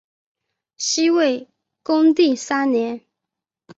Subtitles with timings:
[0.77, 1.47] 西魏
[1.83, 3.01] 恭帝三年。